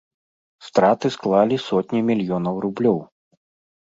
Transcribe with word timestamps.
Страты 0.67 1.07
склалі 1.15 1.55
сотні 1.67 2.01
мільёнаў 2.07 2.55
рублёў. 2.65 2.97